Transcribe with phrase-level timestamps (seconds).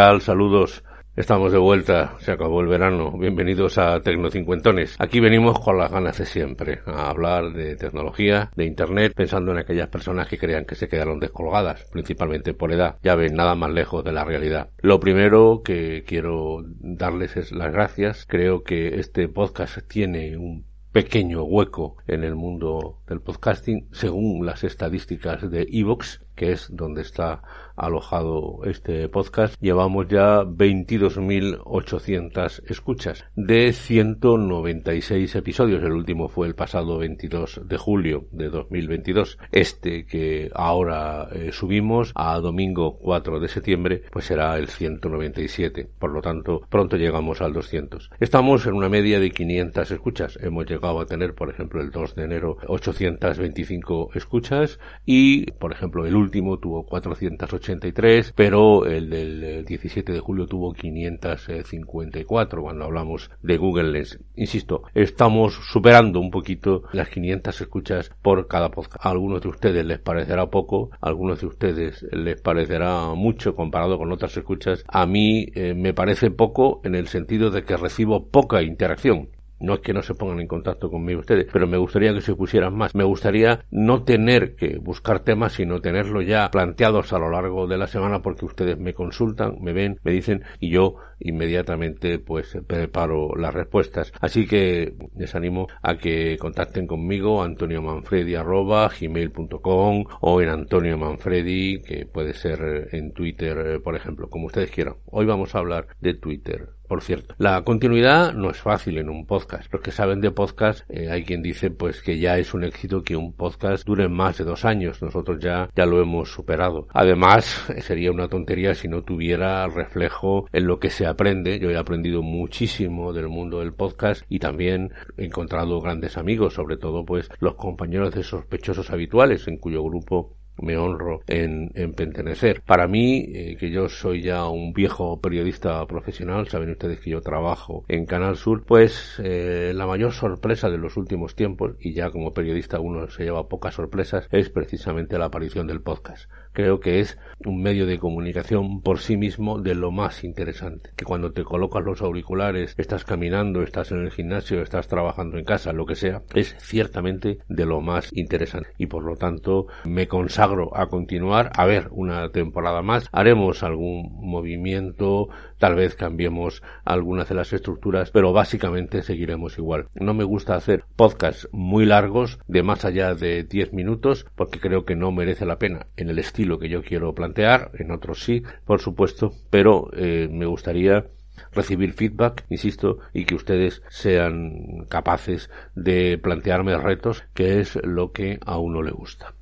[0.00, 0.82] Saludos.
[1.14, 3.12] Estamos de vuelta, se acabó el verano.
[3.18, 4.96] Bienvenidos a Tecnocincuentones.
[4.98, 9.58] Aquí venimos con las ganas de siempre, a hablar de tecnología, de Internet, pensando en
[9.58, 12.96] aquellas personas que crean que se quedaron descolgadas, principalmente por edad.
[13.02, 14.70] Ya ven, nada más lejos de la realidad.
[14.78, 18.24] Lo primero que quiero darles es las gracias.
[18.26, 24.64] Creo que este podcast tiene un pequeño hueco en el mundo del podcasting, según las
[24.64, 27.42] estadísticas de Evox, que es donde está
[27.76, 35.82] alojado este podcast, llevamos ya 22.800 escuchas de 196 episodios.
[35.82, 39.36] El último fue el pasado 22 de julio de 2022.
[39.52, 45.90] Este que ahora eh, subimos a domingo 4 de septiembre, pues será el 197.
[45.98, 48.12] Por lo tanto, pronto llegamos al 200.
[48.18, 50.38] Estamos en una media de 500 escuchas.
[50.40, 56.06] Hemos llegado a tener, por ejemplo, el 2 de enero 825 escuchas y, por ejemplo,
[56.06, 57.88] el último tuvo 480
[58.34, 64.18] pero el del 17 de julio tuvo 554 cuando hablamos de Google Lens.
[64.36, 69.04] Insisto, estamos superando un poquito las 500 escuchas por cada podcast.
[69.04, 73.98] A algunos de ustedes les parecerá poco, a algunos de ustedes les parecerá mucho comparado
[73.98, 74.84] con otras escuchas.
[74.88, 79.28] A mí eh, me parece poco en el sentido de que recibo poca interacción.
[79.60, 82.34] No es que no se pongan en contacto conmigo ustedes, pero me gustaría que se
[82.34, 82.94] pusieran más.
[82.94, 87.78] Me gustaría no tener que buscar temas, sino tenerlo ya planteados a lo largo de
[87.78, 93.36] la semana porque ustedes me consultan, me ven, me dicen y yo inmediatamente pues preparo
[93.36, 94.12] las respuestas.
[94.20, 100.96] Así que les animo a que contacten conmigo Antonio Manfredi arroba gmail.com o en Antonio
[100.96, 104.96] Manfredi que puede ser en Twitter por ejemplo, como ustedes quieran.
[105.06, 106.79] Hoy vamos a hablar de Twitter.
[106.90, 109.72] Por cierto, la continuidad no es fácil en un podcast.
[109.72, 113.04] Los que saben de podcast, eh, hay quien dice pues que ya es un éxito
[113.04, 115.00] que un podcast dure más de dos años.
[115.00, 116.88] Nosotros ya, ya lo hemos superado.
[116.92, 121.60] Además, sería una tontería si no tuviera reflejo en lo que se aprende.
[121.60, 126.76] Yo he aprendido muchísimo del mundo del podcast y también he encontrado grandes amigos, sobre
[126.76, 132.62] todo pues los compañeros de sospechosos habituales en cuyo grupo me honro en, en pertenecer.
[132.62, 137.20] Para mí, eh, que yo soy ya un viejo periodista profesional, saben ustedes que yo
[137.20, 142.10] trabajo en Canal Sur, pues eh, la mayor sorpresa de los últimos tiempos, y ya
[142.10, 146.30] como periodista uno se lleva pocas sorpresas, es precisamente la aparición del podcast.
[146.52, 150.90] Creo que es un medio de comunicación por sí mismo de lo más interesante.
[150.96, 155.44] Que cuando te colocas los auriculares, estás caminando, estás en el gimnasio, estás trabajando en
[155.44, 158.70] casa, lo que sea, es ciertamente de lo más interesante.
[158.78, 164.10] Y por lo tanto, me consagro a continuar, a ver una temporada más, haremos algún
[164.20, 165.28] movimiento,
[165.58, 169.86] tal vez cambiemos algunas de las estructuras, pero básicamente seguiremos igual.
[169.94, 174.84] No me gusta hacer podcasts muy largos, de más allá de 10 minutos, porque creo
[174.84, 178.42] que no merece la pena en el estilo que yo quiero plantear, en otros sí,
[178.64, 181.06] por supuesto, pero eh, me gustaría
[181.52, 188.38] recibir feedback, insisto, y que ustedes sean capaces de plantearme retos, que es lo que
[188.44, 189.34] a uno le gusta.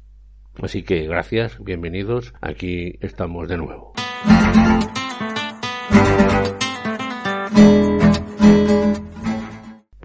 [0.60, 3.92] Así que gracias, bienvenidos, aquí estamos de nuevo.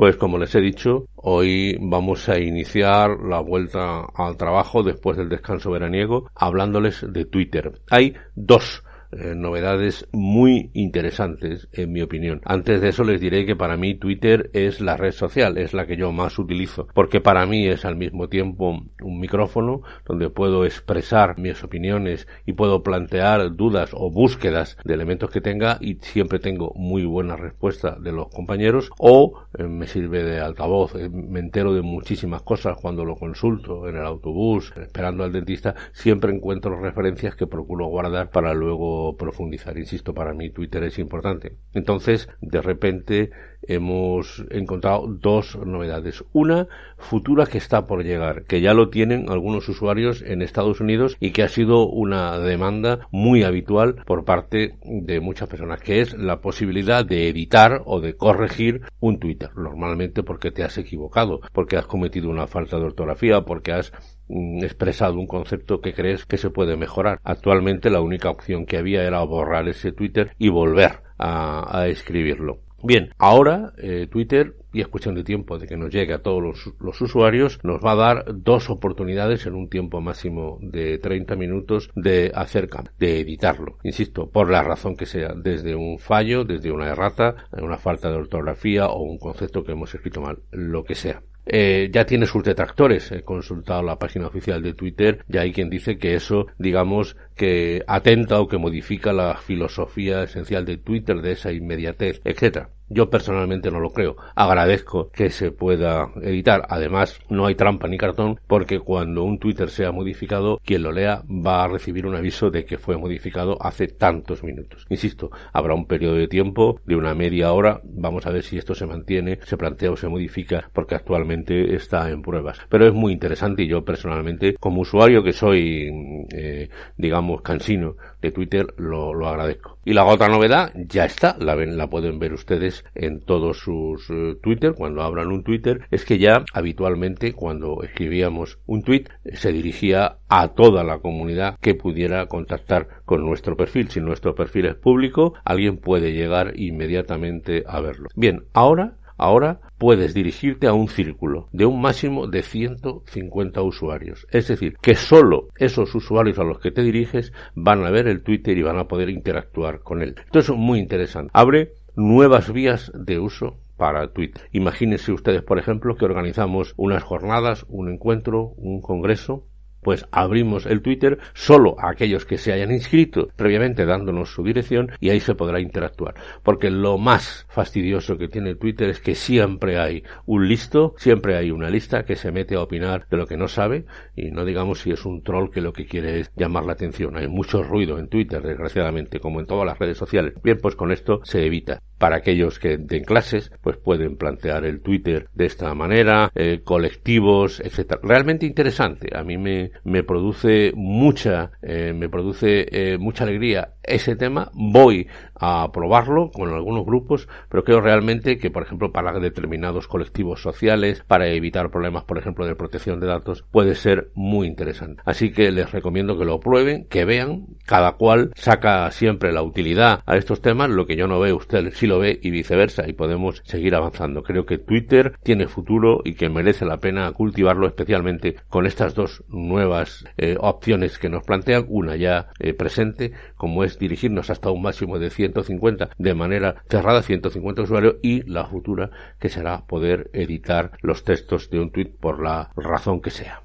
[0.03, 5.29] Pues como les he dicho, hoy vamos a iniciar la vuelta al trabajo después del
[5.29, 7.79] descanso veraniego hablándoles de Twitter.
[7.89, 8.83] Hay dos
[9.19, 12.41] eh, novedades muy interesantes en mi opinión.
[12.45, 15.85] Antes de eso les diré que para mí Twitter es la red social, es la
[15.85, 20.65] que yo más utilizo, porque para mí es al mismo tiempo un micrófono donde puedo
[20.65, 26.39] expresar mis opiniones y puedo plantear dudas o búsquedas de elementos que tenga y siempre
[26.39, 31.39] tengo muy buena respuesta de los compañeros o eh, me sirve de altavoz, eh, me
[31.39, 36.79] entero de muchísimas cosas cuando lo consulto en el autobús, esperando al dentista, siempre encuentro
[36.79, 39.77] referencias que procuro guardar para luego profundizar.
[39.77, 41.57] Insisto, para mí Twitter es importante.
[41.73, 43.31] Entonces, de repente,
[43.67, 46.23] hemos encontrado dos novedades.
[46.33, 46.67] Una
[46.97, 51.31] futura que está por llegar, que ya lo tienen algunos usuarios en Estados Unidos y
[51.31, 56.41] que ha sido una demanda muy habitual por parte de muchas personas, que es la
[56.41, 61.85] posibilidad de editar o de corregir un Twitter, normalmente porque te has equivocado, porque has
[61.85, 63.91] cometido una falta de ortografía, porque has
[64.27, 67.19] mm, expresado un concepto que crees que se puede mejorar.
[67.23, 72.59] Actualmente la única opción que había era borrar ese Twitter y volver a, escribirlo.
[72.85, 76.73] Bien, ahora eh, Twitter, y es cuestión de tiempo de que nos llegue a todos
[76.79, 81.91] los, usuarios, nos va a dar dos oportunidades en un tiempo máximo de 30 minutos
[81.95, 82.69] de hacer
[82.99, 83.77] de editarlo.
[83.83, 88.17] Insisto, por la razón que sea, desde un fallo, desde una errata, una falta de
[88.17, 91.23] ortografía o un concepto que hemos escrito mal, lo que sea.
[91.45, 93.11] Eh, ya tiene sus detractores.
[93.11, 97.83] He consultado la página oficial de Twitter y hay quien dice que eso, digamos, que
[97.87, 102.69] atenta o que modifica la filosofía esencial de Twitter, de esa inmediatez, etcétera.
[102.89, 104.15] Yo personalmente no lo creo.
[104.35, 106.65] Agradezco que se pueda editar.
[106.69, 111.23] Además, no hay trampa ni cartón porque cuando un Twitter sea modificado, quien lo lea
[111.27, 114.85] va a recibir un aviso de que fue modificado hace tantos minutos.
[114.89, 117.81] Insisto, habrá un periodo de tiempo de una media hora.
[117.83, 122.09] Vamos a ver si esto se mantiene, se plantea o se modifica porque actualmente está
[122.09, 122.59] en pruebas.
[122.69, 128.31] Pero es muy interesante y yo personalmente, como usuario que soy, eh, digamos, cansino de
[128.31, 129.77] Twitter, lo, lo agradezco.
[129.85, 134.09] Y la otra novedad ya está, la, ven, la pueden ver ustedes en todos sus
[134.09, 139.51] eh, Twitter, cuando abran un Twitter, es que ya habitualmente cuando escribíamos un tweet se
[139.51, 143.89] dirigía a toda la comunidad que pudiera contactar con nuestro perfil.
[143.89, 148.09] Si nuestro perfil es público, alguien puede llegar inmediatamente a verlo.
[148.15, 154.27] Bien, ahora Ahora puedes dirigirte a un círculo de un máximo de 150 usuarios.
[154.31, 158.23] Es decir, que solo esos usuarios a los que te diriges van a ver el
[158.23, 160.15] Twitter y van a poder interactuar con él.
[160.25, 161.31] Esto es muy interesante.
[161.33, 164.49] Abre nuevas vías de uso para Twitter.
[164.51, 169.45] Imagínense ustedes, por ejemplo, que organizamos unas jornadas, un encuentro, un congreso
[169.83, 174.91] pues abrimos el Twitter solo a aquellos que se hayan inscrito previamente dándonos su dirección
[174.99, 176.15] y ahí se podrá interactuar.
[176.41, 181.51] Porque lo más fastidioso que tiene Twitter es que siempre hay un listo, siempre hay
[181.51, 183.85] una lista que se mete a opinar de lo que no sabe
[184.15, 187.17] y no digamos si es un troll que lo que quiere es llamar la atención.
[187.17, 190.33] Hay mucho ruido en Twitter, desgraciadamente, como en todas las redes sociales.
[190.43, 194.81] Bien, pues con esto se evita para aquellos que den clases, pues pueden plantear el
[194.81, 198.01] Twitter de esta manera, eh, colectivos, etcétera.
[198.03, 199.17] Realmente interesante.
[199.17, 204.51] A mí me, me produce mucha, eh, me produce eh, mucha alegría ese tema.
[204.53, 205.07] Voy
[205.39, 211.03] a probarlo con algunos grupos, pero creo realmente que, por ejemplo, para determinados colectivos sociales,
[211.07, 215.01] para evitar problemas, por ejemplo, de protección de datos, puede ser muy interesante.
[215.05, 220.01] Así que les recomiendo que lo prueben, que vean, cada cual saca siempre la utilidad
[220.05, 222.93] a estos temas, lo que yo no veo usted sí lo ve y viceversa, y
[222.93, 224.23] podemos seguir avanzando.
[224.23, 229.23] Creo que Twitter tiene futuro y que merece la pena cultivarlo especialmente con estas dos
[229.27, 234.61] nuevas eh, opciones que nos plantean, una ya eh, presente, como es dirigirnos hasta un
[234.61, 238.89] máximo de 150 de manera cerrada, 150 usuarios, y la futura
[239.19, 243.41] que será poder editar los textos de un tweet por la razón que sea.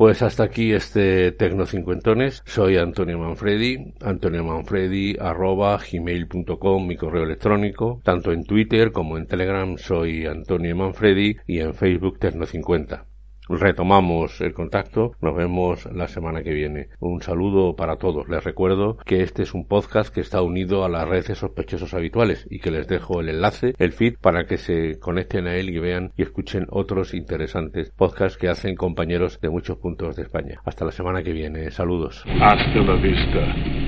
[0.00, 2.42] Pues hasta aquí este Tecno Cincuentones.
[2.46, 8.00] Soy Antonio Manfredi, Antonio Manfredi arroba gmail.com, mi correo electrónico.
[8.02, 13.09] Tanto en Twitter como en Telegram soy Antonio Manfredi y en Facebook Tecno50
[13.58, 15.12] retomamos el contacto.
[15.20, 16.88] Nos vemos la semana que viene.
[17.00, 18.28] Un saludo para todos.
[18.28, 22.46] Les recuerdo que este es un podcast que está unido a las redes sospechosos habituales
[22.50, 25.78] y que les dejo el enlace, el feed, para que se conecten a él y
[25.78, 30.60] vean y escuchen otros interesantes podcasts que hacen compañeros de muchos puntos de España.
[30.64, 31.70] Hasta la semana que viene.
[31.70, 32.24] Saludos.
[32.40, 33.40] Hasta la vista,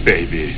[0.05, 0.51] baby.